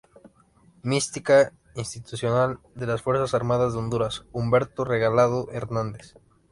[0.81, 6.15] Mística institucional de las Fuerzas Armadas de Honduras Humberto Regalado Hernández.